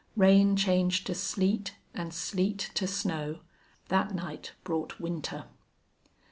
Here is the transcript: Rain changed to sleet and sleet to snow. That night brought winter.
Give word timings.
Rain 0.15 0.55
changed 0.55 1.05
to 1.05 1.13
sleet 1.13 1.75
and 1.93 2.11
sleet 2.11 2.71
to 2.73 2.87
snow. 2.87 3.41
That 3.89 4.15
night 4.15 4.53
brought 4.63 4.99
winter. 4.99 5.45